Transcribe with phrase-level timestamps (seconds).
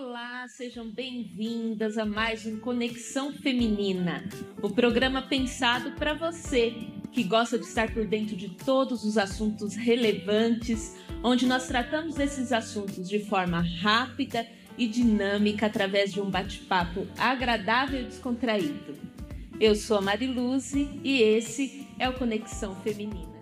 [0.00, 4.22] Olá, sejam bem-vindas a mais um Conexão Feminina,
[4.62, 6.72] o programa pensado para você
[7.10, 12.52] que gosta de estar por dentro de todos os assuntos relevantes, onde nós tratamos desses
[12.52, 14.46] assuntos de forma rápida
[14.78, 18.96] e dinâmica através de um bate-papo agradável e descontraído.
[19.58, 23.37] Eu sou a Mariluze e esse é o Conexão Feminina.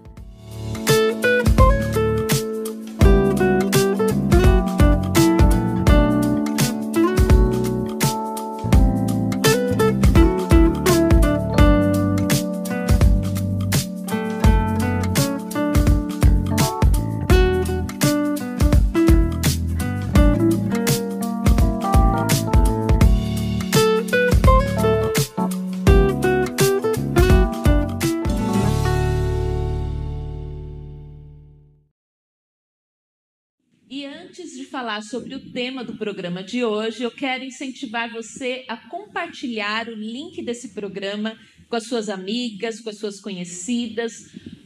[34.76, 39.94] Falar sobre o tema do programa de hoje, eu quero incentivar você a compartilhar o
[39.94, 41.34] link desse programa
[41.66, 44.12] com as suas amigas, com as suas conhecidas.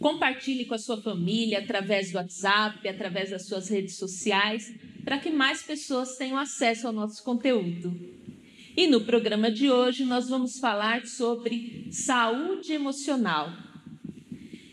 [0.00, 5.30] Compartilhe com a sua família através do WhatsApp, através das suas redes sociais, para que
[5.30, 7.96] mais pessoas tenham acesso ao nosso conteúdo.
[8.76, 13.48] E no programa de hoje nós vamos falar sobre saúde emocional.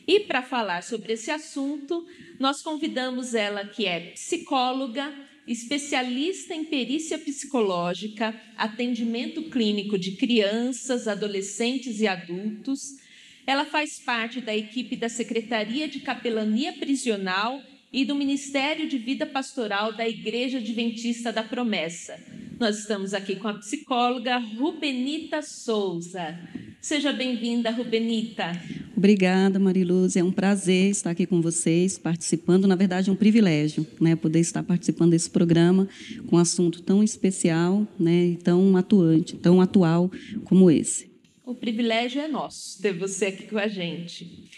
[0.07, 2.03] E para falar sobre esse assunto,
[2.39, 12.01] nós convidamos ela, que é psicóloga, especialista em perícia psicológica, atendimento clínico de crianças, adolescentes
[12.01, 12.97] e adultos.
[13.45, 17.61] Ela faz parte da equipe da Secretaria de Capelania Prisional
[17.93, 22.19] e do Ministério de Vida Pastoral da Igreja Adventista da Promessa.
[22.59, 26.37] Nós estamos aqui com a psicóloga Rubenita Souza.
[26.81, 28.51] Seja bem-vinda, Rubenita.
[28.95, 30.15] Obrigada, Mariluz.
[30.15, 32.67] É um prazer estar aqui com vocês, participando.
[32.67, 35.89] Na verdade, é um privilégio, né, poder estar participando desse programa
[36.27, 40.09] com um assunto tão especial, né, e tão atuante, tão atual
[40.45, 41.11] como esse.
[41.43, 44.49] O privilégio é nosso ter você aqui com a gente.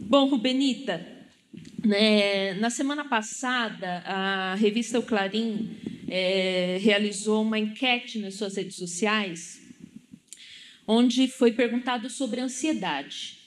[0.00, 1.06] Bom, Rubenita,
[1.84, 5.70] né, na semana passada, a revista O Clarim
[6.08, 9.63] é, realizou uma enquete nas suas redes sociais
[10.86, 13.38] onde foi perguntado sobre ansiedade.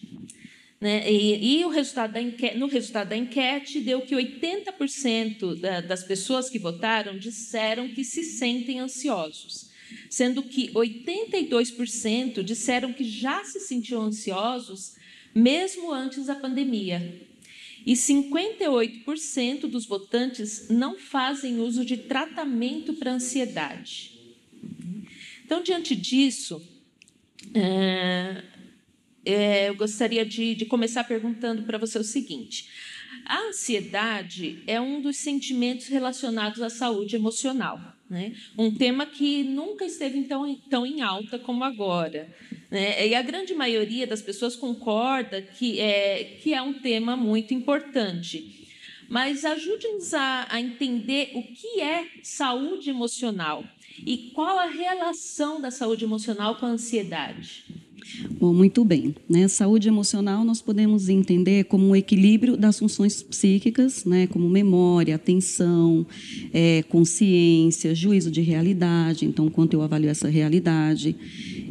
[0.80, 1.12] Né?
[1.12, 6.03] E, e, o resultado da enquete, no resultado da enquete deu que 80% da, das
[6.03, 9.72] pessoas que votaram disseram que se sentem ansiosos,
[10.09, 14.96] sendo que 82% disseram que já se sentiam ansiosos
[15.34, 17.28] mesmo antes da pandemia.
[17.86, 24.12] E 58% dos votantes não fazem uso de tratamento para ansiedade.
[25.46, 26.62] Então, diante disso,
[27.53, 28.44] é,
[29.25, 32.70] é, eu gostaria de, de começar perguntando para você o seguinte:
[33.25, 38.34] a ansiedade é um dos sentimentos relacionados à saúde emocional, né?
[38.58, 42.34] um tema que nunca esteve tão, tão em alta como agora.
[42.72, 43.08] Né?
[43.08, 48.67] E a grande maioria das pessoas concorda que é, que é um tema muito importante.
[49.09, 53.63] Mas ajude-nos a, a entender o que é saúde emocional
[54.06, 57.66] e qual a relação da saúde emocional com a ansiedade?
[58.40, 59.16] Bom, muito bem.
[59.29, 59.47] Né?
[59.47, 64.28] Saúde emocional nós podemos entender como um equilíbrio das funções psíquicas, né?
[64.28, 66.06] como memória, atenção,
[66.53, 69.25] é, consciência, juízo de realidade.
[69.25, 71.16] Então, quanto eu avalio essa realidade.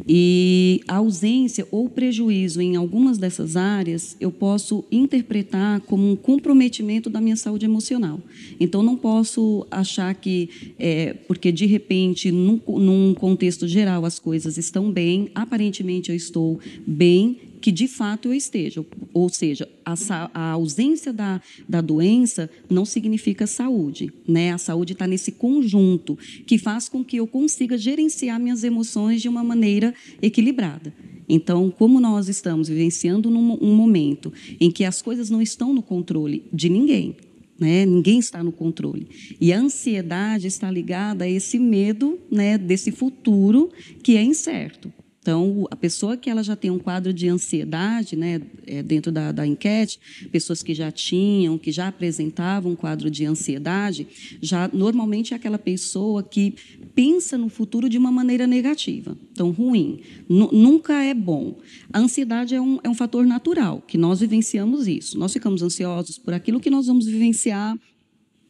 [0.07, 7.09] E a ausência ou prejuízo em algumas dessas áreas, eu posso interpretar como um comprometimento
[7.09, 8.19] da minha saúde emocional.
[8.59, 14.57] Então, não posso achar que, é, porque de repente, num, num contexto geral, as coisas
[14.57, 18.85] estão bem, aparentemente eu estou bem, que de fato eu esteja.
[19.13, 19.95] Ou seja, a,
[20.33, 24.11] a ausência da, da doença não significa saúde.
[24.27, 24.51] Né?
[24.51, 29.29] A saúde está nesse conjunto que faz com que eu consiga gerenciar minhas emoções de
[29.29, 30.93] uma maneira equilibrada.
[31.29, 35.81] Então, como nós estamos vivenciando num, um momento em que as coisas não estão no
[35.81, 37.17] controle de ninguém,
[37.59, 37.85] né?
[37.85, 39.07] Ninguém está no controle.
[39.41, 43.69] E a ansiedade está ligada a esse medo né, desse futuro
[44.03, 44.93] que é incerto.
[45.27, 49.33] Então, a pessoa que ela já tem um quadro de ansiedade, né, é, dentro da,
[49.33, 49.99] da enquete,
[50.31, 54.07] pessoas que já tinham, que já apresentavam um quadro de ansiedade,
[54.41, 56.55] já normalmente é aquela pessoa que
[56.95, 61.57] pensa no futuro de uma maneira negativa, então ruim, N nunca é bom.
[61.91, 65.19] A ansiedade é um, é um fator natural, que nós vivenciamos isso.
[65.19, 67.77] Nós ficamos ansiosos por aquilo que nós vamos vivenciar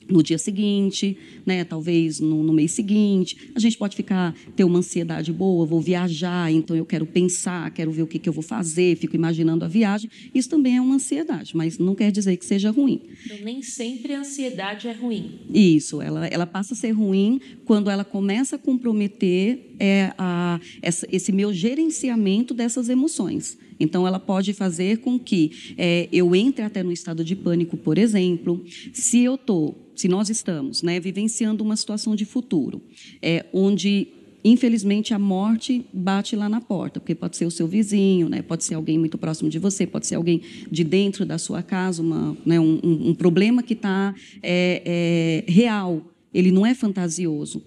[0.10, 1.64] no dia seguinte, né?
[1.64, 3.52] Talvez no, no, mês seguinte.
[3.56, 7.92] A gente pode ficar ter uma ansiedade boa, vou viajar, então eu quero pensar, quero
[7.92, 10.10] ver o que, que eu vou fazer, fico imaginando a viagem.
[10.34, 13.02] Isso também é uma ansiedade, mas não quer dizer que seja ruim.
[13.26, 15.40] Então nem sempre a ansiedade é ruim.
[15.54, 21.08] Isso, ela, ela passa a ser ruim quando ela começa a comprometer é, a, essa,
[21.12, 23.58] esse meu gerenciamento dessas emoções.
[23.80, 27.98] Então, ela pode fazer com que é, eu entre até no estado de pânico, por
[27.98, 28.64] exemplo,
[28.94, 32.80] se eu estou se nós estamos né, vivenciando uma situação de futuro,
[33.20, 34.10] é, onde
[34.44, 38.42] infelizmente a morte bate lá na porta, porque pode ser o seu vizinho, né?
[38.42, 40.42] pode ser alguém muito próximo de você, pode ser alguém
[40.72, 42.60] de dentro da sua casa, uma, né?
[42.60, 46.02] um, um, um, problema que está é, é, real,
[46.34, 47.64] ele não é fantasioso.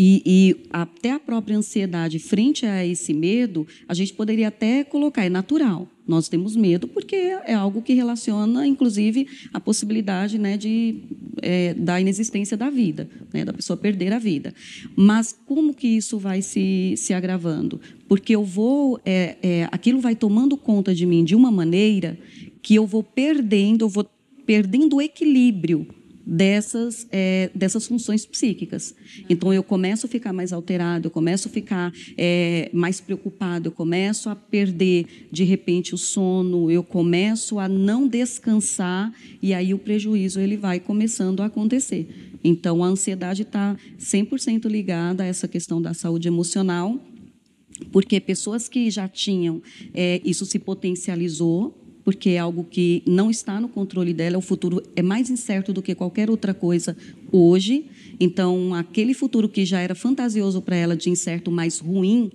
[0.00, 5.24] E, e, até a própria ansiedade frente a esse medo, a gente poderia até colocar,
[5.24, 5.88] é natural.
[6.06, 11.02] Nós temos medo porque é algo que relaciona, inclusive, a possibilidade né, de,
[11.42, 14.54] é, da inexistência da vida, né, da pessoa perder a vida.
[14.94, 17.80] Mas como que isso vai se, se agravando?
[18.06, 22.16] Porque eu vou, é, é, aquilo vai tomando conta de mim de uma maneira
[22.62, 24.08] que eu vou perdendo, eu vou
[24.46, 25.88] perdendo o equilíbrio
[26.28, 28.94] dessas, é, dessas funções psíquicas.
[29.30, 33.72] Então, eu começo a ficar mais alterado, eu começo a ficar é, mais preocupado, eu
[33.72, 39.10] começo a perder, de repente, o sono, eu começo a não descansar,
[39.40, 42.06] e aí o prejuízo ele vai começando a acontecer.
[42.44, 47.00] Então, a ansiedade está 100% ligada a essa questão da saúde emocional,
[47.90, 49.62] porque pessoas que já tinham,
[49.94, 54.82] é, isso se potencializou, porque é algo que não está no controle dela, o futuro
[54.96, 56.96] é mais incerto do que qualquer outra coisa
[57.30, 57.84] hoje.
[58.18, 62.32] Então, aquele futuro que já era fantasioso para ela de incerto, mais ruim,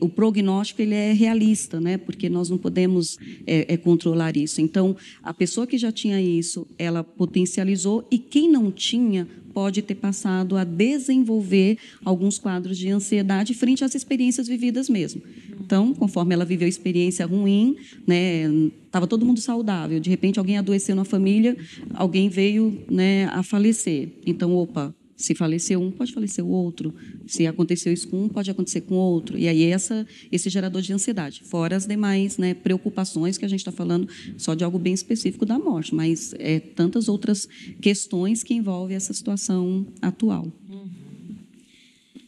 [0.00, 1.98] o prognóstico ele é realista, né?
[1.98, 4.60] Porque nós não podemos é, é, controlar isso.
[4.60, 9.94] Então, a pessoa que já tinha isso, ela potencializou e quem não tinha pode ter
[9.94, 15.22] passado a desenvolver alguns quadros de ansiedade frente às experiências vividas mesmo.
[15.60, 18.50] Então, conforme ela viveu experiência ruim, né,
[18.84, 21.56] estava todo mundo saudável, de repente alguém adoeceu na família,
[21.94, 24.08] alguém veio né, a falecer.
[24.26, 26.94] Então, opa, se faleceu um, pode falecer o outro.
[27.26, 29.38] Se aconteceu isso com um, pode acontecer com outro.
[29.38, 31.42] E aí essa, esse gerador de ansiedade.
[31.44, 35.46] Fora as demais né, preocupações que a gente está falando só de algo bem específico
[35.46, 37.48] da morte, mas é tantas outras
[37.80, 40.52] questões que envolvem essa situação atual.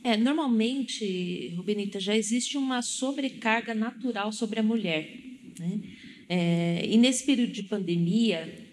[0.07, 5.11] É, normalmente, Rubenita, já existe uma sobrecarga natural sobre a mulher.
[5.59, 5.81] Né?
[6.29, 8.66] É, e nesse período de pandemia,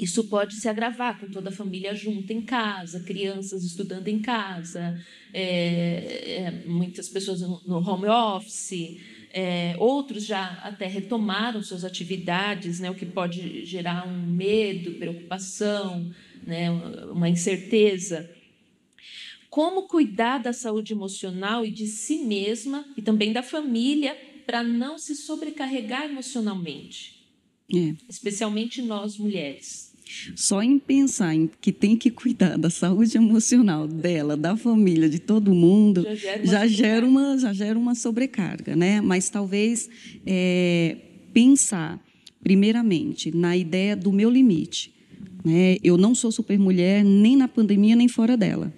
[0.00, 4.98] isso pode se agravar com toda a família junta em casa, crianças estudando em casa,
[5.32, 8.98] é, é, muitas pessoas no home office,
[9.30, 16.10] é, outros já até retomaram suas atividades, né, o que pode gerar um medo, preocupação,
[16.42, 18.28] né, uma incerteza.
[19.50, 24.16] Como cuidar da saúde emocional e de si mesma e também da família
[24.46, 27.20] para não se sobrecarregar emocionalmente?
[27.72, 27.94] É.
[28.08, 29.89] Especialmente nós mulheres.
[30.34, 35.18] Só em pensar em que tem que cuidar da saúde emocional dela, da família, de
[35.18, 39.00] todo mundo, já gera uma, já gera uma, já gera uma sobrecarga, né?
[39.00, 39.88] Mas talvez
[40.26, 40.96] é,
[41.32, 42.00] pensar,
[42.42, 44.92] primeiramente, na ideia do meu limite.
[45.44, 45.76] Né?
[45.82, 48.72] Eu não sou supermulher nem na pandemia nem fora dela.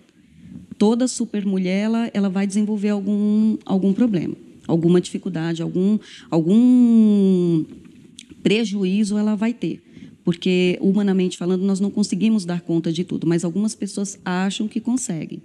[0.79, 4.37] Toda supermulher ela, ela vai desenvolver algum, algum problema,
[4.67, 5.99] alguma dificuldade, algum,
[6.31, 7.65] algum
[8.43, 9.92] prejuízo ela vai ter
[10.25, 14.81] porque humanamente falando nós não conseguimos dar conta de tudo, mas algumas pessoas acham que
[14.81, 15.43] conseguem.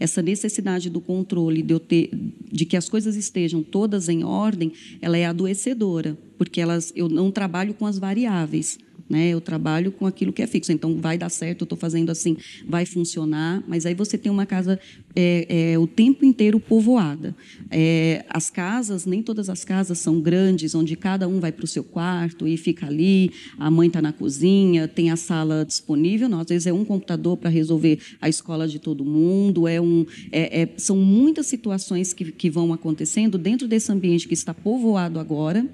[0.00, 2.10] Essa necessidade do controle, de, ter,
[2.50, 7.30] de que as coisas estejam todas em ordem, ela é adoecedora, porque elas, eu não
[7.30, 8.78] trabalho com as variáveis.
[9.08, 9.28] Né?
[9.28, 10.72] Eu trabalho com aquilo que é fixo.
[10.72, 13.62] Então, vai dar certo, eu estou fazendo assim, vai funcionar.
[13.68, 14.78] Mas aí você tem uma casa
[15.14, 17.34] é, é, o tempo inteiro povoada.
[17.70, 21.68] É, as casas, nem todas as casas são grandes, onde cada um vai para o
[21.68, 23.30] seu quarto e fica ali.
[23.58, 26.28] A mãe está na cozinha, tem a sala disponível.
[26.28, 29.68] Não, às vezes é um computador para resolver a escola de todo mundo.
[29.68, 34.34] É um, é, é, são muitas situações que, que vão acontecendo dentro desse ambiente que
[34.34, 35.68] está povoado agora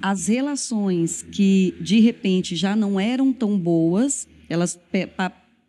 [0.00, 4.78] as relações que de repente já não eram tão boas, elas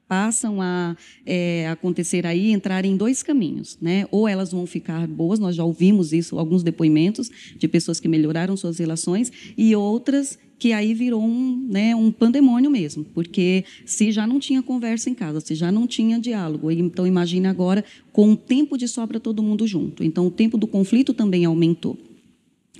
[0.08, 0.96] passam a
[1.26, 4.06] é, acontecer aí, entrar em dois caminhos, né?
[4.12, 8.56] Ou elas vão ficar boas, nós já ouvimos isso, alguns depoimentos de pessoas que melhoraram
[8.56, 14.26] suas relações, e outras que aí virou um, né, um pandemônio mesmo, porque se já
[14.26, 17.84] não tinha conversa em casa, se já não tinha diálogo, então imagine agora
[18.14, 20.04] com o tempo de sobra todo mundo junto.
[20.04, 21.98] Então o tempo do conflito também aumentou.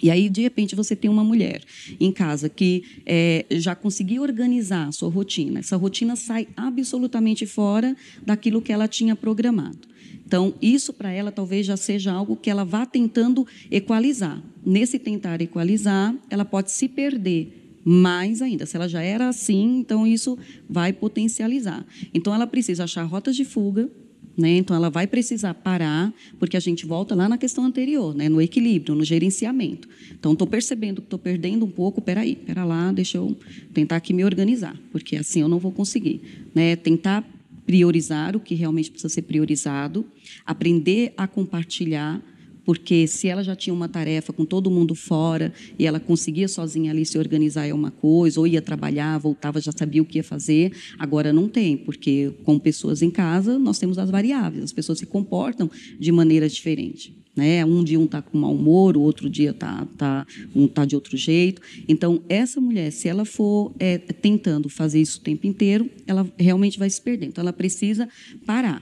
[0.06, 1.64] E aí, de repente, você tem uma mulher
[2.00, 5.62] em casa que é, já conseguiu organizar a sua rotina.
[5.62, 9.80] Essa rotina sai absolutamente fora daquilo que ela tinha programado.
[10.24, 14.44] Então, isso para ela talvez já seja algo que ela vá tentando equalizar.
[14.64, 18.68] Nesse tentar equalizar, ela pode se perder mais ainda.
[18.68, 20.38] Se ela já era assim, então isso
[20.70, 21.84] vai potencializar.
[22.14, 23.90] Então, ela precisa achar rotas de fuga
[24.38, 24.58] né?
[24.58, 28.28] Então, ela vai precisar parar, porque a gente volta lá na questão anterior, né?
[28.28, 29.88] no equilíbrio, no gerenciamento.
[30.12, 33.36] Então, estou percebendo que estou perdendo um pouco, peraí, espera lá, deixa eu
[33.74, 36.22] tentar aqui me organizar, porque assim eu não vou conseguir.
[36.54, 36.76] Né?
[36.76, 37.24] Tentar
[37.66, 40.06] priorizar o que realmente precisa ser priorizado,
[40.46, 42.22] aprender a compartilhar,
[42.66, 46.92] porque se ela já tinha uma tarefa com todo mundo fora e ela conseguia sozinha
[46.92, 50.24] ali se organizar é uma coisa, ou ia trabalhar, voltava, já sabia o que ia
[50.24, 55.00] fazer, agora não tem, porque com pessoas em casa nós temos as variáveis, as pessoas
[55.00, 55.70] se comportam
[56.00, 57.16] de maneira diferente.
[57.36, 57.66] Né?
[57.66, 60.96] Um dia um está com mau humor, o outro dia tá, tá, um está de
[60.96, 61.62] outro jeito.
[61.88, 66.80] Então, essa mulher, se ela for é, tentando fazer isso o tempo inteiro, ela realmente
[66.80, 67.28] vai se perder.
[67.28, 68.08] Então, ela precisa
[68.46, 68.82] parar.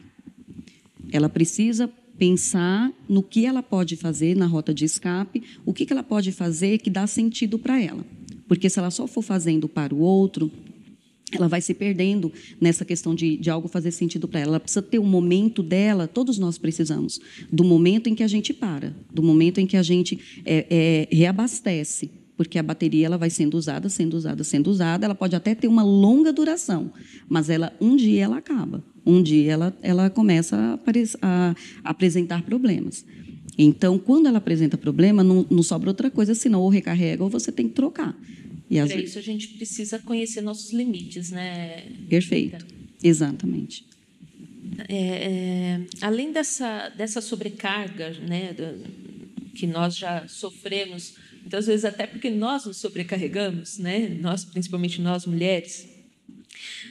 [1.12, 1.90] Ela precisa
[2.24, 6.32] pensar no que ela pode fazer na rota de escape, o que, que ela pode
[6.32, 8.06] fazer que dá sentido para ela.
[8.48, 10.50] Porque se ela só for fazendo para o outro,
[11.34, 14.52] ela vai se perdendo nessa questão de, de algo fazer sentido para ela.
[14.52, 17.20] Ela precisa ter um momento dela, todos nós precisamos,
[17.52, 20.66] do momento em que a gente para, do momento em que a gente é,
[21.12, 25.04] é, reabastece, porque a bateria ela vai sendo usada, sendo usada, sendo usada.
[25.04, 26.90] Ela pode até ter uma longa duração,
[27.28, 30.80] mas ela um dia ela acaba um dia ela, ela começa a,
[31.22, 33.06] a, a apresentar problemas.
[33.58, 37.52] Então, quando ela apresenta problema, não, não, sobra outra coisa senão ou recarrega ou você
[37.52, 38.18] tem que trocar.
[38.70, 39.10] E Para vezes...
[39.12, 41.84] isso a gente precisa conhecer nossos limites, né?
[42.10, 42.66] Perfeito,
[43.04, 43.86] exatamente.
[44.88, 48.56] É, é, além dessa, dessa sobrecarga, né,
[49.54, 55.28] que nós já sofremos, muitas vezes até porque nós nos sobrecarregamos, né, nós principalmente nós
[55.28, 55.88] mulheres,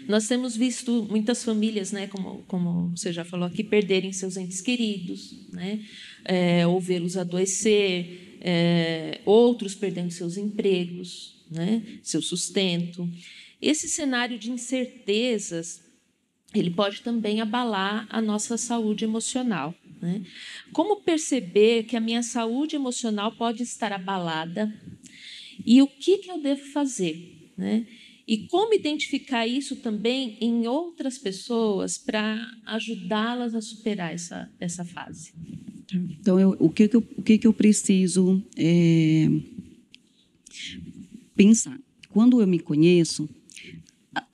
[0.08, 4.60] nós temos visto muitas famílias, né, como, como você já falou aqui, perderem seus entes
[4.60, 5.84] queridos, né,
[6.24, 13.08] é, ou vê-los adoecer, é, outros perdendo seus empregos, né, seu sustento.
[13.60, 15.82] Esse cenário de incertezas
[16.54, 19.74] ele pode também abalar a nossa saúde emocional.
[20.00, 20.22] Né?
[20.72, 24.72] Como perceber que a minha saúde emocional pode estar abalada
[25.64, 27.50] e o que, que eu devo fazer?
[27.56, 27.86] Né?
[28.26, 35.32] E como identificar isso também em outras pessoas para ajudá-las a superar essa, essa fase?
[35.92, 39.28] Então, eu, o, que, que, eu, o que, que eu preciso é,
[41.34, 41.78] pensar?
[42.10, 43.28] Quando eu me conheço,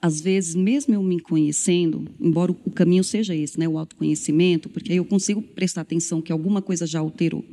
[0.02, 4.90] às vezes, mesmo eu me conhecendo, embora o caminho seja esse, né, o autoconhecimento, porque
[4.90, 7.44] aí eu consigo prestar atenção que alguma coisa já alterou.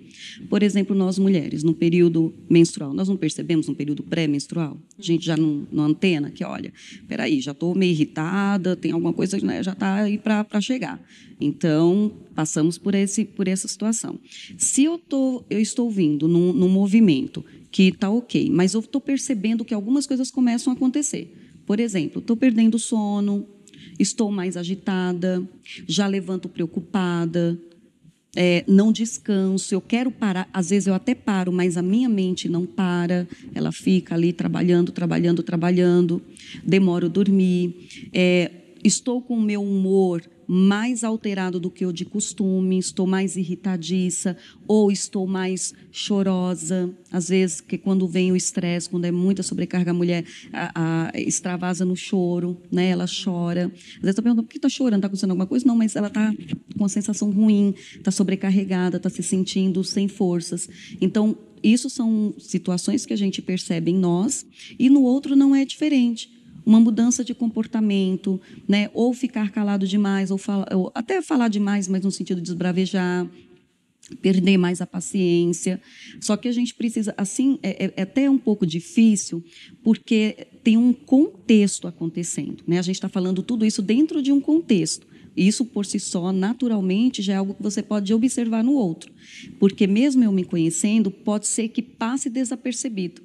[0.49, 4.77] Por exemplo, nós mulheres, no período menstrual, nós não percebemos no período pré-menstrual?
[4.97, 6.73] A gente já não, não antena que, olha,
[7.07, 10.99] peraí, já estou meio irritada, tem alguma coisa né, já está aí para chegar.
[11.39, 14.19] Então, passamos por, esse, por essa situação.
[14.57, 19.01] Se eu, tô, eu estou vindo num, num movimento que está ok, mas eu estou
[19.01, 23.45] percebendo que algumas coisas começam a acontecer por exemplo, estou perdendo sono,
[23.99, 25.43] estou mais agitada,
[25.87, 27.59] já levanto preocupada,
[28.35, 30.49] é, não descanso, eu quero parar.
[30.51, 34.91] Às vezes eu até paro, mas a minha mente não para, ela fica ali trabalhando,
[34.91, 36.21] trabalhando, trabalhando,
[36.63, 37.87] demoro a dormir.
[38.13, 38.51] É,
[38.83, 44.37] estou com o meu humor mais alterado do que o de costume, estou mais irritadiça
[44.67, 46.93] ou estou mais chorosa.
[47.11, 51.19] Às vezes, que quando vem o estresse, quando é muita sobrecarga, a mulher a, a,
[51.19, 52.89] extravasa no choro, né?
[52.89, 53.65] ela chora.
[53.65, 55.65] Às vezes, estou perguntando por que está chorando, está acontecendo alguma coisa?
[55.65, 60.69] Não, mas ela está com uma sensação ruim, está sobrecarregada, está se sentindo sem forças.
[60.99, 64.45] Então, isso são situações que a gente percebe em nós
[64.77, 66.35] e no outro não é diferente
[66.65, 68.89] uma mudança de comportamento, né?
[68.93, 73.29] ou ficar calado demais, ou, fala, ou até falar demais, mas no sentido de esbravejar,
[74.21, 75.81] perder mais a paciência.
[76.19, 79.43] Só que a gente precisa, assim, é, é, é até um pouco difícil,
[79.83, 82.63] porque tem um contexto acontecendo.
[82.67, 82.79] Né?
[82.79, 85.07] A gente está falando tudo isso dentro de um contexto.
[85.35, 89.11] Isso por si só, naturalmente, já é algo que você pode observar no outro.
[89.59, 93.21] Porque mesmo eu me conhecendo, pode ser que passe desapercebido.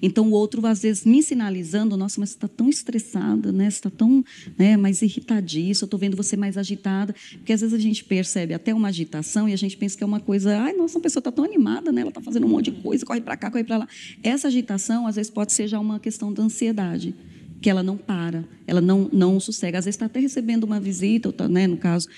[0.00, 3.68] Então o outro às vezes me sinalizando, nossa, mas está tão estressada, né?
[3.68, 4.24] Está tão
[4.58, 8.74] né, mais irritadiça, estou vendo você mais agitada, porque às vezes a gente percebe até
[8.74, 11.32] uma agitação e a gente pensa que é uma coisa, ai, nossa, a pessoa está
[11.32, 12.02] tão animada, né?
[12.02, 13.88] Ela está fazendo um monte de coisa, corre para cá, corre para lá.
[14.22, 17.14] Essa agitação às vezes pode ser já uma questão da ansiedade.
[17.60, 19.78] Que ela não para, ela não, não sossega.
[19.78, 22.08] Às vezes está até recebendo uma visita, tá, né, no caso,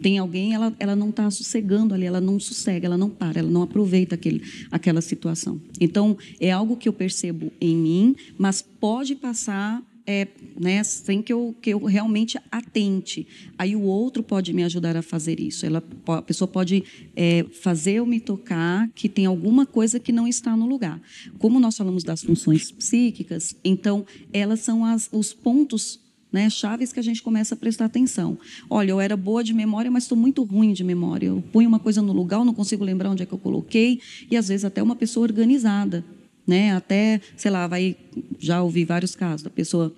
[0.00, 3.50] tem alguém, ela, ela não está sossegando ali, ela não sossega, ela não para, ela
[3.50, 5.60] não aproveita aquele, aquela situação.
[5.80, 9.82] Então, é algo que eu percebo em mim, mas pode passar
[10.12, 10.28] é,
[10.60, 13.26] né, sem que eu, que eu realmente atente.
[13.56, 15.64] Aí o outro pode me ajudar a fazer isso.
[15.64, 16.84] Ela, a pessoa pode
[17.16, 21.00] é, fazer eu me tocar que tem alguma coisa que não está no lugar.
[21.38, 25.98] Como nós falamos das funções psíquicas, então elas são as, os pontos
[26.30, 28.38] né, chaves que a gente começa a prestar atenção.
[28.68, 31.26] Olha, eu era boa de memória, mas estou muito ruim de memória.
[31.26, 34.00] Eu ponho uma coisa no lugar, não consigo lembrar onde é que eu coloquei,
[34.30, 36.04] e às vezes até uma pessoa organizada
[36.46, 36.74] né?
[36.74, 37.96] Até, sei lá, vai
[38.38, 39.94] já ouvi vários casos da pessoa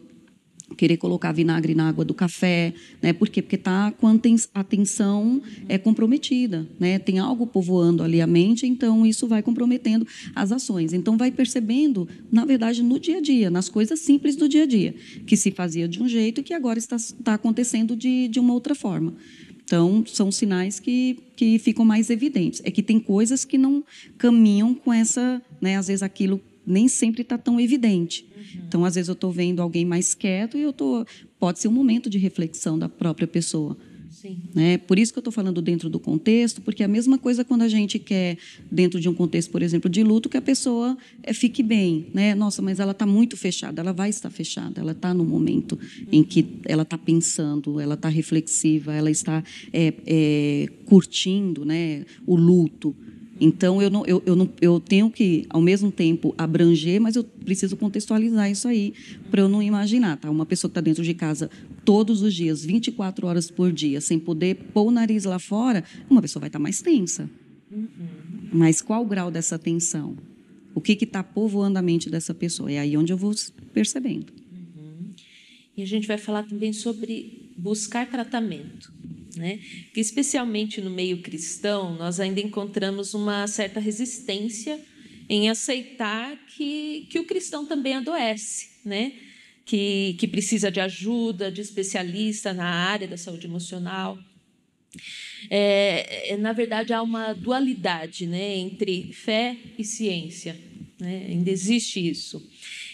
[0.76, 3.12] querer colocar vinagre na água do café, né?
[3.12, 3.42] Por quê?
[3.42, 6.98] Porque está com a atenção é comprometida, né?
[6.98, 10.92] Tem algo povoando ali a mente, então isso vai comprometendo as ações.
[10.92, 14.66] Então vai percebendo, na verdade, no dia a dia, nas coisas simples do dia a
[14.66, 14.94] dia,
[15.26, 18.54] que se fazia de um jeito e que agora está, está acontecendo de, de uma
[18.54, 19.14] outra forma.
[19.64, 22.60] Então, são sinais que, que ficam mais evidentes.
[22.64, 23.82] É que tem coisas que não
[24.18, 28.26] caminham com essa, né, às vezes aquilo nem sempre está tão evidente.
[28.36, 28.62] Uhum.
[28.66, 31.04] Então, às vezes eu estou vendo alguém mais quieto e eu tô,
[31.38, 33.76] pode ser um momento de reflexão da própria pessoa.
[34.24, 34.38] Sim.
[34.54, 34.78] Né?
[34.78, 37.60] Por isso que eu estou falando dentro do contexto, porque é a mesma coisa quando
[37.60, 38.38] a gente quer,
[38.70, 42.06] dentro de um contexto, por exemplo, de luto, que a pessoa é, fique bem.
[42.14, 42.34] Né?
[42.34, 45.78] Nossa, mas ela está muito fechada, ela vai estar fechada, ela está no momento
[46.10, 52.34] em que ela está pensando, ela está reflexiva, ela está é, é, curtindo né, o
[52.34, 52.96] luto.
[53.40, 57.24] Então, eu, não, eu, eu, não, eu tenho que, ao mesmo tempo, abranger, mas eu
[57.24, 58.94] preciso contextualizar isso aí,
[59.30, 60.16] para eu não imaginar.
[60.16, 60.30] Tá?
[60.30, 61.50] Uma pessoa que está dentro de casa
[61.84, 66.22] todos os dias, 24 horas por dia, sem poder pôr o nariz lá fora, uma
[66.22, 67.28] pessoa vai estar tá mais tensa.
[67.70, 67.88] Uhum.
[68.52, 70.16] Mas qual o grau dessa tensão?
[70.74, 72.70] O que está povoando a mente dessa pessoa?
[72.70, 73.34] É aí onde eu vou
[73.72, 74.32] percebendo.
[74.52, 75.10] Uhum.
[75.76, 78.92] E a gente vai falar também sobre buscar tratamento.
[79.36, 79.58] Né?
[79.92, 84.80] Que especialmente no meio cristão, nós ainda encontramos uma certa resistência
[85.28, 89.12] em aceitar que, que o cristão também adoece, né?
[89.64, 94.18] que, que precisa de ajuda, de especialista na área da saúde emocional.
[95.50, 100.56] É, é na verdade, há uma dualidade né, entre fé e ciência.
[101.00, 101.26] Né?
[101.28, 102.42] Ainda existe isso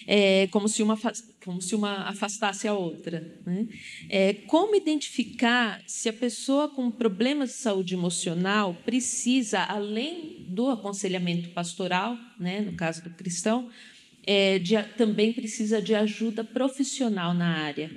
[0.07, 0.99] é, como, se uma,
[1.45, 3.39] como se uma afastasse a outra.
[3.45, 3.67] Né?
[4.09, 11.51] É, como identificar se a pessoa com problemas de saúde emocional precisa, além do aconselhamento
[11.51, 13.69] pastoral, né, no caso do cristão,
[14.27, 17.91] é, de, também precisa de ajuda profissional na área?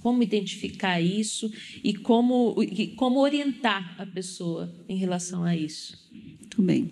[0.00, 1.52] Como identificar isso
[1.84, 6.10] e como, e como orientar a pessoa em relação a isso?
[6.52, 6.90] Muito bem.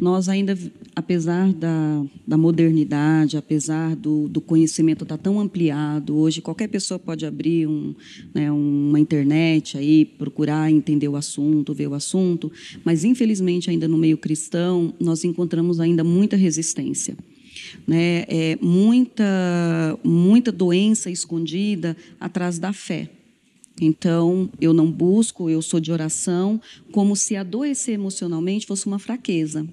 [0.00, 0.58] Nós ainda,
[0.96, 6.98] apesar da, da modernidade, apesar do, do conhecimento estar tá tão ampliado, hoje qualquer pessoa
[6.98, 7.94] pode abrir um,
[8.32, 12.50] né, uma internet aí, procurar entender o assunto, ver o assunto,
[12.84, 17.14] mas infelizmente ainda no meio cristão nós encontramos ainda muita resistência.
[17.86, 23.10] Né, é, muita, muita doença escondida atrás da fé.
[23.80, 29.66] Então, eu não busco, eu sou de oração, como se adoecer emocionalmente fosse uma fraqueza.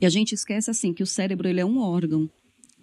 [0.00, 2.28] E a gente esquece assim que o cérebro ele é um órgão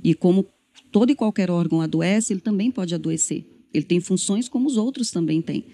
[0.04, 0.46] e como
[0.92, 3.46] todo e qualquer órgão adoece, ele também pode adoecer.
[3.74, 5.66] Ele tem funções como os outros também têm.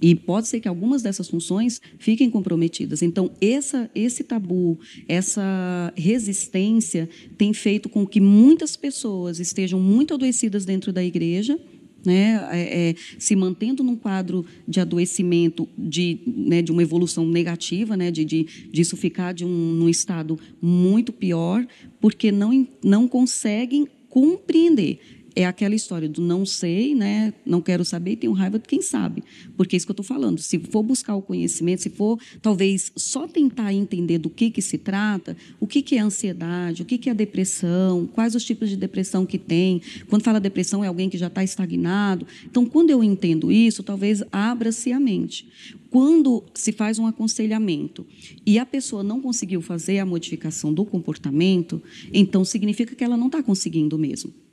[0.00, 3.02] E pode ser que algumas dessas funções fiquem comprometidas.
[3.02, 10.64] Então, essa, esse tabu, essa resistência tem feito com que muitas pessoas estejam muito adoecidas
[10.64, 11.58] dentro da igreja
[12.08, 17.98] né, é, é, se mantendo num quadro de adoecimento, de, né, de uma evolução negativa,
[17.98, 21.66] né, de, de disso ficar de um, num estado muito pior,
[22.00, 27.32] porque não, não conseguem compreender é aquela história do não sei, né?
[27.46, 29.22] não quero saber e tenho raiva de quem sabe.
[29.56, 30.40] Porque é isso que eu estou falando.
[30.40, 34.76] Se for buscar o conhecimento, se for talvez só tentar entender do que, que se
[34.76, 38.76] trata, o que, que é ansiedade, o que, que é depressão, quais os tipos de
[38.76, 39.80] depressão que tem.
[40.08, 42.26] Quando fala depressão, é alguém que já está estagnado.
[42.44, 45.46] Então, quando eu entendo isso, talvez abra-se a mente.
[45.88, 48.04] Quando se faz um aconselhamento
[48.44, 51.80] e a pessoa não conseguiu fazer a modificação do comportamento,
[52.12, 54.47] então significa que ela não está conseguindo mesmo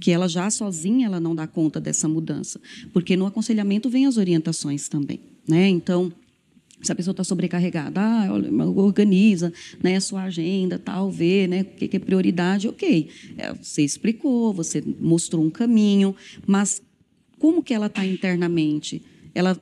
[0.00, 2.60] que ela já sozinha ela não dá conta dessa mudança,
[2.92, 5.68] porque no aconselhamento vem as orientações também, né?
[5.68, 6.12] Então,
[6.82, 8.28] se a pessoa está sobrecarregada, ah,
[8.76, 13.08] organiza né, a sua agenda, tal, vê né, o que é prioridade, ok.
[13.38, 16.14] É, você explicou, você mostrou um caminho,
[16.46, 16.82] mas
[17.38, 19.02] como que ela está internamente?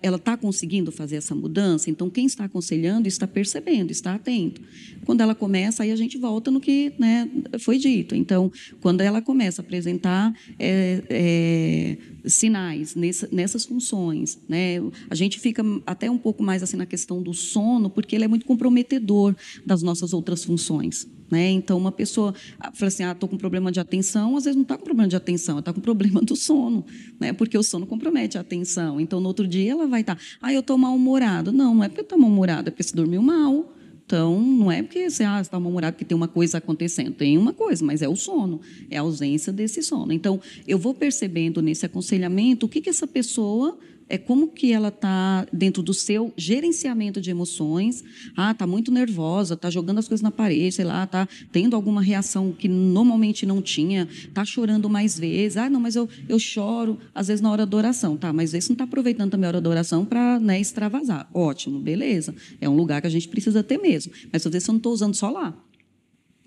[0.01, 1.91] Ela está conseguindo fazer essa mudança.
[1.91, 4.63] Então, quem está aconselhando está percebendo, está atento.
[5.05, 8.15] Quando ela começa, aí a gente volta no que né, foi dito.
[8.15, 14.77] Então, quando ela começa a apresentar é, é, sinais nessa, nessas funções, né,
[15.11, 18.29] a gente fica até um pouco mais assim na questão do sono, porque ele é
[18.29, 19.35] muito comprometedor
[19.65, 21.07] das nossas outras funções.
[21.31, 21.51] Né?
[21.51, 24.63] Então, uma pessoa ah, fala assim: ah, estou com problema de atenção, às vezes não
[24.63, 26.85] está com problema de atenção, está com problema do sono,
[27.19, 27.33] né?
[27.33, 29.01] porque o sono compromete a atenção.
[29.01, 31.51] Então, no outro dia, ela vai estar, tá, ah, eu estou mal-humorado.
[31.51, 33.74] Não, não é porque está mal-humorado, é porque você dormiu mal.
[34.07, 37.13] Então, não é porque você ah, está mal-humorado porque tem uma coisa acontecendo.
[37.13, 40.13] Tem uma coisa, mas é o sono, é a ausência desse sono.
[40.13, 44.89] Então, eu vou percebendo nesse aconselhamento o que, que essa pessoa é como que ela
[44.89, 48.05] está dentro do seu gerenciamento de emoções.
[48.37, 52.03] Ah, está muito nervosa, está jogando as coisas na parede, sei lá, está tendo alguma
[52.03, 55.57] reação que normalmente não tinha, está chorando mais vezes.
[55.57, 58.17] Ah, não, mas eu, eu choro às vezes na hora da oração.
[58.17, 61.29] Tá, mas esse não está aproveitando também a hora da oração para né, extravasar.
[61.33, 62.35] Ótimo, beleza.
[62.61, 64.13] É um lugar que a gente precisa ter mesmo.
[64.33, 65.55] Mas às vezes eu não estou usando só lá.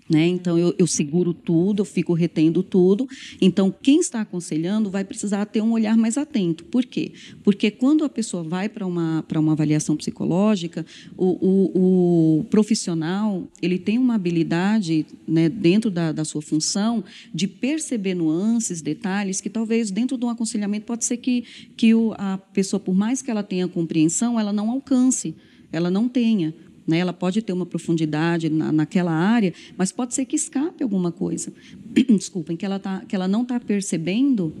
[0.08, 0.26] Né?
[0.26, 3.06] Então, eu, eu, seguro tudo, eu fico retendo tudo.
[3.40, 6.64] Então, quem está aconselhando vai precisar ter um olhar mais atento.
[6.64, 7.12] Por quê?
[7.44, 13.78] Porque quando a pessoa vai para uma, uma avaliação psicológica, o, o, o, profissional ele
[13.78, 19.90] tem uma habilidade né, dentro da, da sua função de perceber nuances, detalhes, que talvez
[19.90, 21.44] dentro de um aconselhamento pode ser que,
[21.76, 25.34] que o, a pessoa, por mais que ela tenha compreensão, ela não alcance,
[25.70, 26.54] ela não tenha.
[26.88, 26.98] Né?
[26.98, 31.52] Ela pode ter uma profundidade na, naquela área, mas pode ser que escape alguma coisa.
[32.08, 34.54] Desculpem, que ela, tá, que ela não está percebendo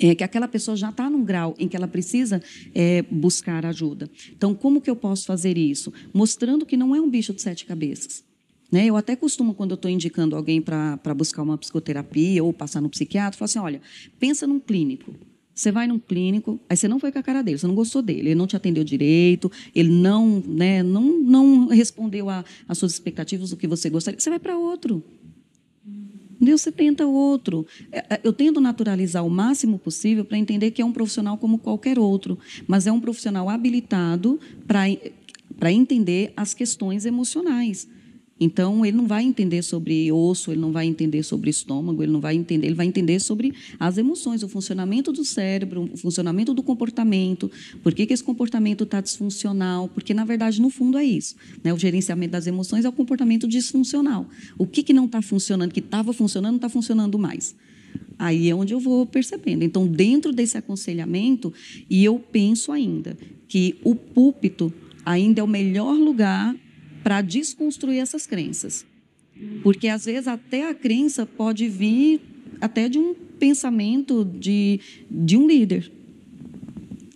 [0.00, 2.42] é, que aquela pessoa já está num grau em que ela precisa
[2.74, 4.10] é, buscar ajuda.
[4.36, 5.92] Então, como que eu posso fazer isso?
[6.12, 8.24] Mostrando que não é um bicho de sete cabeças.
[8.70, 8.86] Né?
[8.86, 12.90] Eu até costumo, quando eu estou indicando alguém para buscar uma psicoterapia ou passar no
[12.90, 13.80] psiquiatra, falar assim: olha,
[14.18, 15.14] pensa num clínico.
[15.56, 18.02] Você vai num clínico, aí você não foi com a cara dele, você não gostou
[18.02, 23.48] dele, ele não te atendeu direito, ele não, né, não, não respondeu às suas expectativas
[23.48, 24.20] do que você gostaria.
[24.20, 25.02] Você vai para outro.
[26.38, 27.66] Deus, você tenta outro.
[27.90, 31.58] É, é, eu tento naturalizar o máximo possível para entender que é um profissional como
[31.58, 37.88] qualquer outro, mas é um profissional habilitado para entender as questões emocionais.
[38.38, 42.20] Então, ele não vai entender sobre osso, ele não vai entender sobre estômago, ele não
[42.20, 46.62] vai entender, ele vai entender sobre as emoções, o funcionamento do cérebro, o funcionamento do
[46.62, 47.50] comportamento,
[47.82, 51.34] por que, que esse comportamento está disfuncional, porque, na verdade, no fundo é isso.
[51.64, 51.72] Né?
[51.72, 54.28] O gerenciamento das emoções é o comportamento disfuncional.
[54.58, 57.56] O que, que não está funcionando, que estava funcionando, não está funcionando mais.
[58.18, 59.62] Aí é onde eu vou percebendo.
[59.62, 61.54] Então, dentro desse aconselhamento,
[61.88, 63.16] e eu penso ainda
[63.48, 64.72] que o púlpito
[65.04, 66.54] ainda é o melhor lugar
[67.06, 68.84] para desconstruir essas crenças.
[69.62, 72.20] Porque às vezes até a crença pode vir
[72.60, 75.92] até de um pensamento de, de um líder.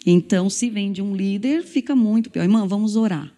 [0.07, 2.45] Então, se vem de um líder, fica muito pior.
[2.45, 3.35] Irmã, vamos orar.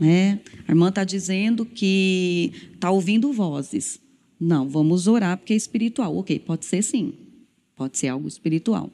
[0.00, 0.40] Né?
[0.66, 4.00] A irmã está dizendo que está ouvindo vozes.
[4.40, 6.16] Não, vamos orar porque é espiritual.
[6.16, 7.12] Ok, pode ser sim.
[7.76, 8.90] Pode ser algo espiritual.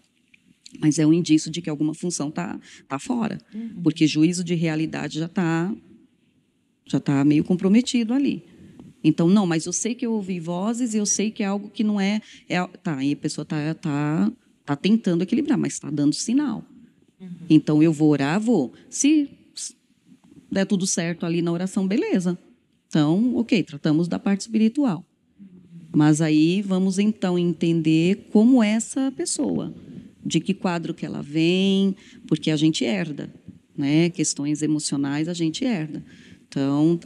[0.81, 2.59] Mas é um indício de que alguma função está
[2.89, 3.39] tá fora.
[3.55, 3.83] Uhum.
[3.85, 5.73] Porque juízo de realidade já está
[6.89, 8.45] já está meio comprometido ali.
[9.03, 11.71] Então, não, mas eu sei que eu ouvi vozes e eu sei que é algo
[11.71, 12.21] que não é.
[12.49, 14.33] é tá, aí a pessoa está tá,
[14.65, 16.65] tá tentando equilibrar, mas está dando sinal.
[17.21, 17.29] Uhum.
[17.49, 18.73] Então, eu vou orar, vou.
[18.91, 19.31] Se
[20.51, 22.37] der tudo certo ali na oração, beleza.
[22.89, 25.05] Então, ok, tratamos da parte espiritual.
[25.95, 29.75] Mas aí vamos então entender como é essa pessoa,
[30.25, 31.97] de que quadro que ela vem,
[32.27, 33.33] porque a gente herda,
[33.77, 34.11] né?
[34.11, 36.05] Questões emocionais a gente herda.
[36.49, 36.99] Então,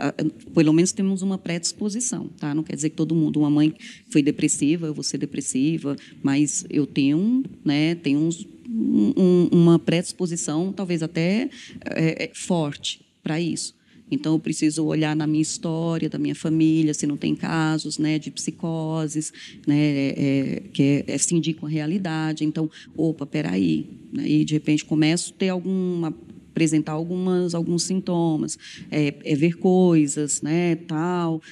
[0.55, 2.55] pelo menos temos uma predisposição, tá?
[2.55, 3.75] Não quer dizer que todo mundo, uma mãe
[4.09, 10.73] foi depressiva, eu vou ser depressiva, mas eu tenho, né, tenho uns, um, uma predisposição,
[10.73, 11.51] talvez até
[11.85, 13.75] é, é, forte para isso.
[14.13, 18.19] Então, eu preciso olhar na minha história, da minha família, se não tem casos né,
[18.19, 19.33] de psicoses,
[19.67, 19.75] né,
[20.11, 21.17] é, que é, é
[21.63, 22.45] a realidade.
[22.45, 23.89] Então, opa, peraí.
[24.13, 26.15] Né, e, de repente, começo a ter alguma
[26.53, 28.59] apresentar algumas, alguns sintomas,
[28.91, 31.43] é, é ver coisas, né, tal.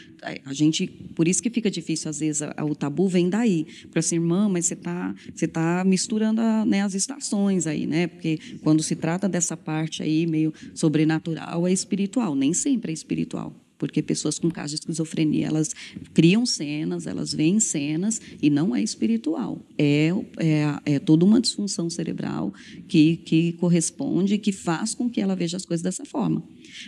[0.45, 3.67] A gente, por isso que fica difícil às vezes a, a, o tabu vem daí,
[3.91, 8.07] para assim, irmã, mas você está você tá misturando a, né, as estações aí, né?
[8.07, 13.55] Porque quando se trata dessa parte aí meio sobrenatural é espiritual, nem sempre é espiritual
[13.81, 15.75] porque pessoas com casos de esquizofrenia elas
[16.13, 21.89] criam cenas, elas veem cenas e não é espiritual, é, é, é toda uma disfunção
[21.89, 22.53] cerebral
[22.87, 26.45] que, que corresponde, que faz com que ela veja as coisas dessa forma.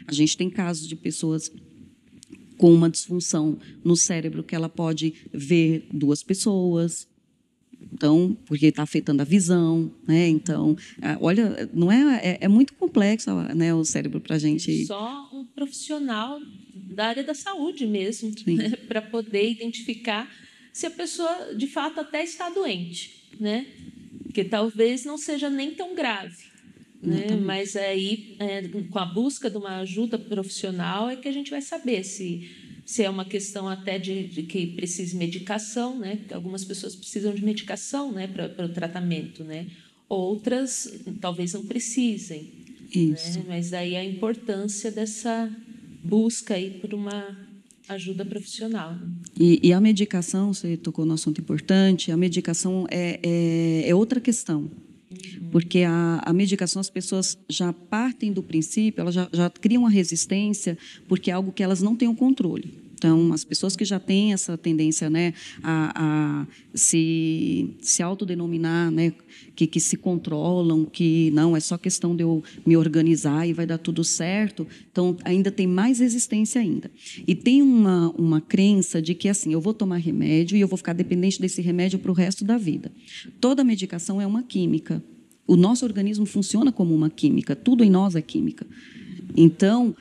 [0.06, 1.50] A gente tem casos de pessoas
[2.58, 7.08] com uma disfunção no cérebro que ela pode ver duas pessoas,
[7.92, 10.28] Então, porque está afetando a visão, né?
[10.28, 10.76] Então,
[11.20, 14.86] olha, não é, é, é muito complexo, né, o cérebro para gente.
[14.86, 16.38] Só um profissional
[16.92, 20.30] da área da saúde mesmo, né, para poder identificar
[20.72, 23.66] se a pessoa de fato até está doente, né?
[24.32, 26.52] Que talvez não seja nem tão grave.
[27.02, 27.36] Né?
[27.36, 31.60] Mas aí, é, com a busca de uma ajuda profissional, é que a gente vai
[31.60, 32.48] saber se,
[32.86, 36.20] se é uma questão até de, de que precise medicação, né?
[36.32, 39.66] Algumas pessoas precisam de medicação, né, para o tratamento, né?
[40.08, 42.52] Outras talvez não precisem.
[42.94, 43.40] Isso.
[43.40, 43.44] Né?
[43.48, 45.50] Mas aí a importância dessa
[46.02, 47.36] busca aí por uma
[47.88, 48.96] ajuda profissional.
[49.38, 54.20] E, e, a medicação, você tocou no assunto importante, a medicação é, é, é outra
[54.20, 54.70] questão.
[55.10, 55.48] Uhum.
[55.50, 59.90] Porque a, a, medicação, as pessoas já partem do princípio, elas já, já criam uma
[59.90, 62.81] resistência, porque é algo que elas não têm o controle.
[63.02, 69.12] Então, as pessoas que já têm essa tendência né, a, a se, se autodenominar, né,
[69.56, 73.66] que, que se controlam, que não, é só questão de eu me organizar e vai
[73.66, 76.88] dar tudo certo, então ainda tem mais resistência ainda.
[77.26, 80.76] E tem uma, uma crença de que assim, eu vou tomar remédio e eu vou
[80.76, 82.92] ficar dependente desse remédio para o resto da vida.
[83.40, 85.02] Toda medicação é uma química.
[85.44, 88.64] O nosso organismo funciona como uma química, tudo em nós é química.
[89.36, 89.94] Então,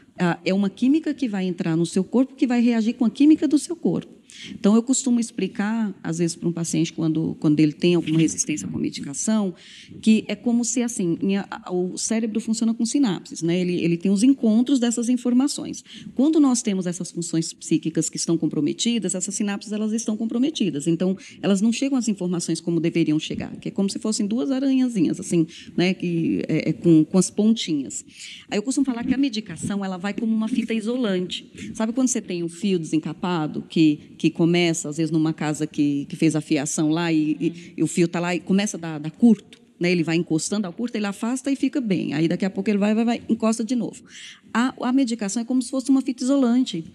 [0.45, 3.47] é uma química que vai entrar no seu corpo que vai reagir com a química
[3.47, 4.20] do seu corpo.
[4.51, 8.67] Então, eu costumo explicar, às vezes, para um paciente, quando, quando ele tem alguma resistência
[8.67, 9.53] com a medicação,
[10.01, 11.17] que é como se, assim,
[11.69, 13.59] o cérebro funciona com sinapses, né?
[13.59, 15.83] Ele, ele tem os encontros dessas informações.
[16.15, 20.87] Quando nós temos essas funções psíquicas que estão comprometidas, essas sinapses, elas estão comprometidas.
[20.87, 24.51] Então, elas não chegam às informações como deveriam chegar, que é como se fossem duas
[24.51, 25.93] aranhazinhas, assim, né?
[25.93, 28.05] Que, é, é com, com as pontinhas.
[28.49, 31.49] Aí eu costumo falar que a medicação, ela vai como uma fita isolante.
[31.73, 36.05] Sabe quando você tem um fio desencapado que, que começa, às vezes, numa casa que,
[36.05, 38.79] que fez a fiação lá e, e, e o fio está lá e começa a
[38.79, 39.59] dar, dar curto.
[39.79, 42.13] Né, ele vai encostando ao curto, ele afasta e fica bem.
[42.13, 44.03] Aí daqui a pouco ele vai, vai, vai encosta de novo.
[44.53, 46.85] A, a medicação é como se fosse uma fita isolante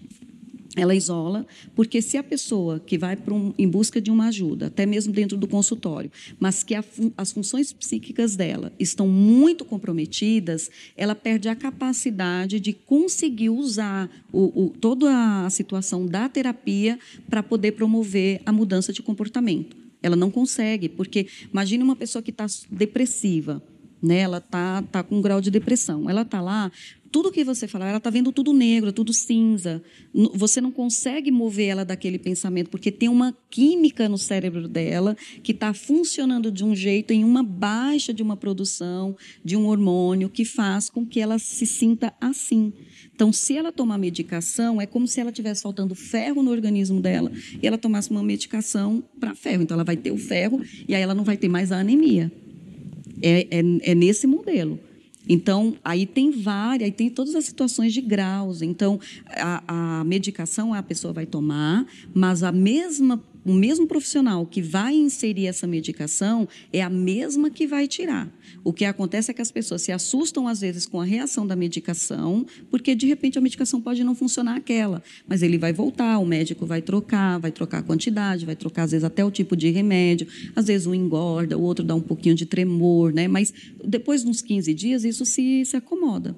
[0.77, 4.85] ela isola, porque se a pessoa que vai um, em busca de uma ajuda, até
[4.85, 6.83] mesmo dentro do consultório, mas que a,
[7.17, 14.65] as funções psíquicas dela estão muito comprometidas, ela perde a capacidade de conseguir usar o,
[14.65, 19.75] o, toda a situação da terapia para poder promover a mudança de comportamento.
[20.01, 23.63] Ela não consegue, porque imagine uma pessoa que está depressiva,
[24.01, 24.19] né?
[24.19, 26.09] Ela tá, tá com um grau de depressão.
[26.09, 26.71] Ela tá lá,
[27.11, 29.81] tudo que você falar, ela está vendo tudo negro, tudo cinza.
[30.33, 35.51] Você não consegue mover ela daquele pensamento, porque tem uma química no cérebro dela que
[35.51, 40.45] está funcionando de um jeito, em uma baixa de uma produção de um hormônio que
[40.45, 42.73] faz com que ela se sinta assim.
[43.13, 47.31] Então, se ela tomar medicação, é como se ela tivesse faltando ferro no organismo dela
[47.61, 49.63] e ela tomasse uma medicação para ferro.
[49.63, 52.31] Então, ela vai ter o ferro e aí ela não vai ter mais a anemia.
[53.21, 54.79] É, é, é nesse modelo.
[55.29, 58.61] Então, aí tem várias, aí tem todas as situações de graus.
[58.61, 64.61] Então, a, a medicação a pessoa vai tomar, mas a mesma o mesmo profissional que
[64.61, 68.29] vai inserir essa medicação é a mesma que vai tirar.
[68.61, 71.55] O que acontece é que as pessoas se assustam às vezes com a reação da
[71.55, 76.25] medicação, porque de repente a medicação pode não funcionar aquela, mas ele vai voltar, o
[76.25, 79.69] médico vai trocar, vai trocar a quantidade, vai trocar às vezes até o tipo de
[79.69, 83.29] remédio, às vezes um engorda, o outro dá um pouquinho de tremor, né?
[83.29, 86.35] Mas depois de uns 15 dias isso se, se acomoda.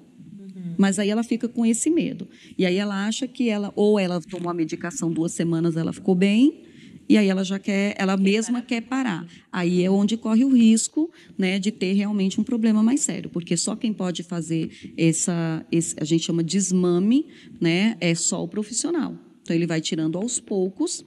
[0.78, 2.28] Mas aí ela fica com esse medo.
[2.58, 6.16] E aí ela acha que ela, ou ela tomou a medicação duas semanas, ela ficou
[6.16, 6.69] bem,
[7.10, 9.28] e aí ela já quer, ela mesma quer parar.
[9.52, 13.58] Aí é onde corre o risco, né, de ter realmente um problema mais sério, porque
[13.58, 17.26] só quem pode fazer essa, esse, a gente chama desmame,
[17.60, 19.18] né, é só o profissional.
[19.42, 21.04] Então ele vai tirando aos poucos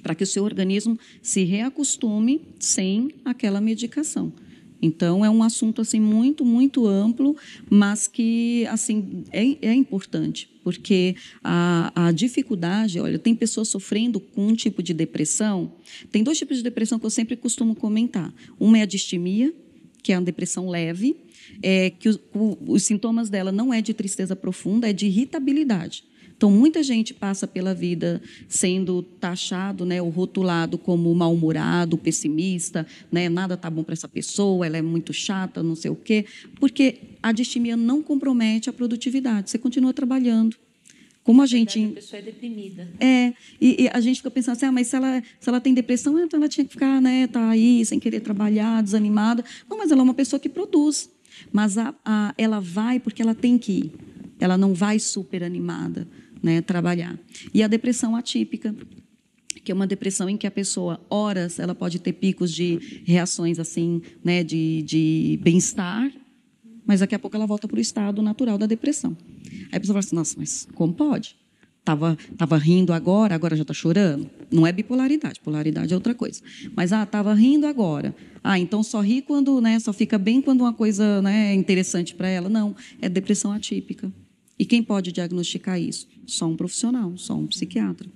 [0.00, 4.32] para que o seu organismo se reacostume sem aquela medicação.
[4.82, 7.36] Então é um assunto assim muito muito amplo,
[7.68, 14.48] mas que assim é, é importante porque a, a, dificuldade, olha, tem pessoas sofrendo com
[14.48, 15.72] um tipo de depressão.
[16.12, 18.32] Tem dois tipos de depressão que eu sempre costumo comentar.
[18.58, 19.54] Uma é a distimia,
[20.02, 21.16] que é uma depressão leve,
[21.62, 22.18] é, que os,
[22.66, 26.04] os sintomas dela não é de tristeza profunda, é de irritabilidade.
[26.40, 33.28] Então, muita gente passa pela vida sendo taxado, né, ou rotulado como mal-humorado, pessimista, né,
[33.28, 36.24] nada está bom para essa pessoa, ela é muito chata, não sei o quê,
[36.58, 39.50] porque a distimia não compromete a produtividade.
[39.50, 40.56] Você continua trabalhando.
[41.22, 41.84] Como a gente.
[41.84, 42.88] A pessoa é deprimida.
[42.98, 45.74] É, e, e, a gente fica pensando assim, ah, mas se ela, se ela tem
[45.74, 49.44] depressão, então ela tinha que ficar, né, tá aí, sem querer trabalhar, desanimada.
[49.68, 51.10] Não, mas ela é uma pessoa que produz.
[51.52, 53.92] Mas a, a, ela vai porque ela tem que ir.
[54.40, 56.08] Ela não vai super animada
[56.42, 57.18] né, trabalhar.
[57.52, 58.74] E a depressão atípica,
[59.64, 63.58] que é uma depressão em que a pessoa, horas, ela pode ter picos de reações
[63.58, 66.10] assim, né, de, de bem-estar,
[66.86, 69.16] mas daqui a pouco ela volta para o estado natural da depressão.
[69.70, 71.36] Aí a pessoa fala assim, nossa, mas como pode?
[71.84, 74.28] Tava, tava rindo agora, agora já está chorando.
[74.50, 76.42] Não é bipolaridade, polaridade é outra coisa.
[76.76, 78.14] Mas ah, tava rindo agora.
[78.44, 82.28] Ah, então só ri quando, né, só fica bem quando uma coisa, né, interessante para
[82.28, 82.48] ela.
[82.48, 84.12] Não, é depressão atípica.
[84.60, 86.06] E quem pode diagnosticar isso?
[86.26, 88.06] Só um profissional, só um psiquiatra.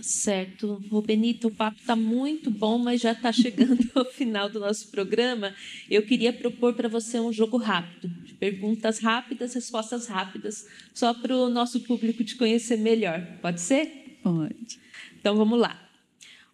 [0.00, 0.80] Certo.
[0.88, 4.88] Ô Benito, o papo está muito bom, mas já está chegando ao final do nosso
[4.92, 5.52] programa.
[5.90, 11.36] Eu queria propor para você um jogo rápido, de perguntas rápidas, respostas rápidas, só para
[11.36, 13.20] o nosso público te conhecer melhor.
[13.42, 14.20] Pode ser?
[14.22, 14.78] Pode.
[15.18, 15.90] Então vamos lá.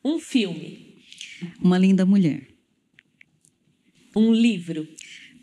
[0.03, 0.97] Um filme.
[1.61, 2.49] Uma linda mulher.
[4.16, 4.88] Um livro.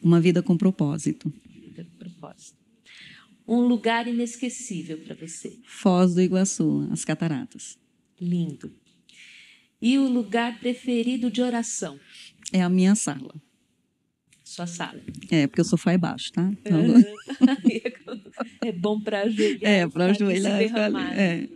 [0.01, 1.31] Uma vida com propósito.
[3.47, 5.59] Um lugar inesquecível para você.
[5.65, 7.77] Foz do Iguaçu, as cataratas.
[8.19, 8.73] Lindo.
[9.81, 11.99] E o lugar preferido de oração?
[12.51, 13.35] É a minha sala.
[14.43, 15.01] Sua sala.
[15.29, 16.51] É, porque eu sou fai baixo, tá?
[16.65, 18.21] Então...
[18.63, 19.71] é bom para ajoelhar.
[19.71, 20.61] É, para ajoelhar.
[21.19, 21.49] É.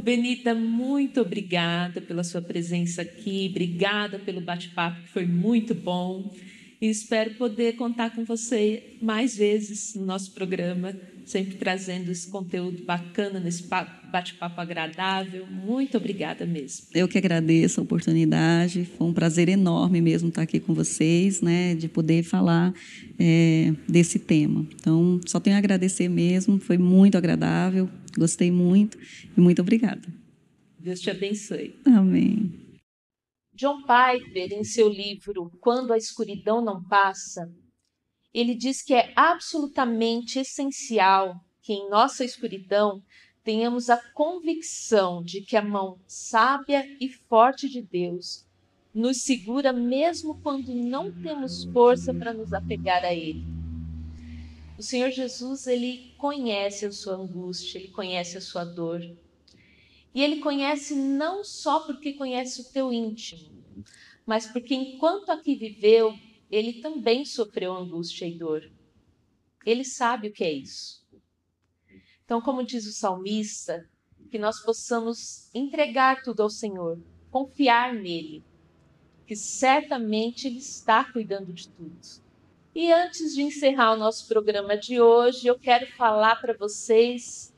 [0.00, 6.34] Benita, muito obrigada pela sua presença aqui, obrigada pelo bate-papo, que foi muito bom.
[6.80, 10.94] E espero poder contar com você mais vezes no nosso programa
[11.26, 15.44] sempre trazendo esse conteúdo bacana nesse bate-papo agradável.
[15.46, 16.86] Muito obrigada mesmo.
[16.94, 18.88] Eu que agradeço a oportunidade.
[18.96, 22.72] Foi um prazer enorme mesmo estar aqui com vocês, né, de poder falar
[23.18, 24.64] é, desse tema.
[24.80, 26.60] Então, só tenho a agradecer mesmo.
[26.60, 27.90] Foi muito agradável.
[28.16, 28.96] Gostei muito
[29.36, 30.08] e muito obrigada.
[30.78, 31.74] Deus te abençoe.
[31.84, 32.65] Amém.
[33.56, 37.50] John Piper, em seu livro Quando a Escuridão Não Passa,
[38.32, 43.02] ele diz que é absolutamente essencial que em nossa escuridão
[43.42, 48.46] tenhamos a convicção de que a mão sábia e forte de Deus
[48.94, 53.46] nos segura mesmo quando não temos força para nos apegar a Ele.
[54.76, 59.00] O Senhor Jesus, ele conhece a sua angústia, ele conhece a sua dor.
[60.16, 63.62] E ele conhece não só porque conhece o teu íntimo,
[64.24, 66.18] mas porque enquanto aqui viveu,
[66.50, 68.62] ele também sofreu angústia e dor.
[69.66, 71.06] Ele sabe o que é isso.
[72.24, 73.86] Então, como diz o salmista,
[74.30, 76.98] que nós possamos entregar tudo ao Senhor,
[77.30, 78.42] confiar nele,
[79.26, 82.00] que certamente Ele está cuidando de tudo.
[82.74, 87.54] E antes de encerrar o nosso programa de hoje, eu quero falar para vocês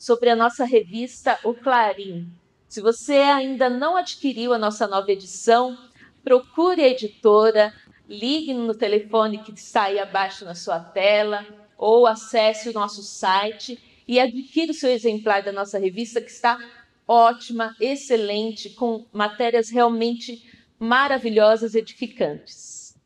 [0.00, 2.26] sobre a nossa revista O Clarim.
[2.66, 5.76] Se você ainda não adquiriu a nossa nova edição,
[6.24, 7.70] procure a editora,
[8.08, 13.78] ligue no telefone que está aí abaixo na sua tela ou acesse o nosso site
[14.08, 16.58] e adquira o seu exemplar da nossa revista que está
[17.06, 20.42] ótima, excelente, com matérias realmente
[20.78, 22.96] maravilhosas, edificantes.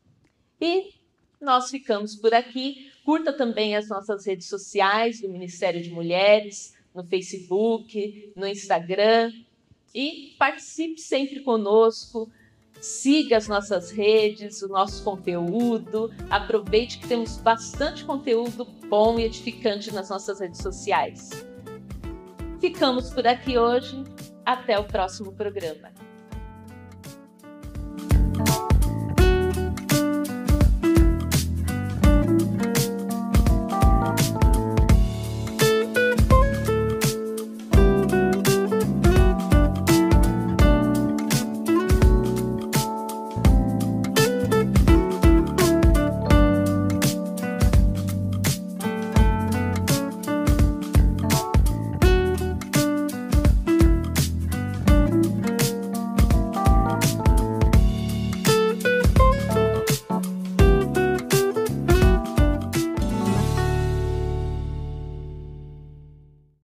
[0.61, 0.93] E
[1.41, 2.89] nós ficamos por aqui.
[3.03, 9.31] Curta também as nossas redes sociais do Ministério de Mulheres, no Facebook, no Instagram
[9.93, 12.31] e participe sempre conosco
[12.85, 16.11] siga as nossas redes, o nosso conteúdo.
[16.29, 21.29] Aproveite que temos bastante conteúdo bom e edificante nas nossas redes sociais.
[22.59, 24.03] Ficamos por aqui hoje.
[24.45, 26.04] Até o próximo programa.